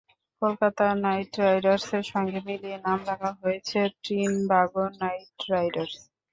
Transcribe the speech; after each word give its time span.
Kolkata 0.41 0.85
Knight 1.03 1.31
রাইডার্সের 1.41 2.03
সঙ্গে 2.11 2.39
মিলিয়ে 2.47 2.77
নাম 2.85 2.99
রাখা 3.09 3.31
হয়েছে 3.39 3.79
ত্রিনবাগো 4.01 4.83
নাইট 5.01 5.35
রাইডার্স। 5.51 5.95